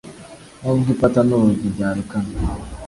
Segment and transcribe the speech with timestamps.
[0.59, 2.31] Nubwo ipata nurugi byarekana